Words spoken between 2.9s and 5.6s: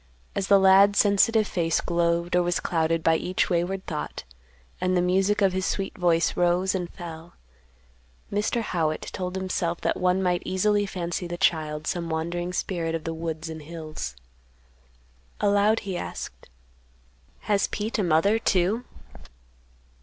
by each wayward thought, and the music of